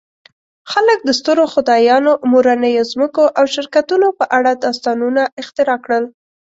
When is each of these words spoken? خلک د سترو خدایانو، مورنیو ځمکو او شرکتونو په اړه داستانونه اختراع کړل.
خلک 0.71 0.99
د 1.03 1.09
سترو 1.19 1.45
خدایانو، 1.53 2.11
مورنیو 2.31 2.89
ځمکو 2.93 3.23
او 3.37 3.45
شرکتونو 3.55 4.07
په 4.19 4.25
اړه 4.37 4.51
داستانونه 4.63 5.21
اختراع 5.41 5.79
کړل. 5.85 6.03